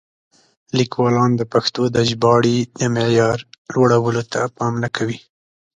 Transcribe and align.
لیکوالان 0.77 1.31
د 1.37 1.41
پښتو 1.53 1.83
د 1.95 1.97
ژباړې 2.09 2.57
د 2.79 2.81
معیار 2.95 3.37
لوړولو 3.73 4.23
ته 4.31 4.39
پام 4.57 4.73
نه 4.83 4.89
کوي. 4.95 5.19